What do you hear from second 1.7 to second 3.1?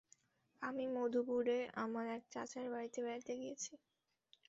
আমার এক চাচার বাড়িতে